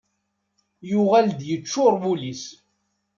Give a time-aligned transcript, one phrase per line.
[0.89, 2.43] Yuɣal-d yeččur wul-is.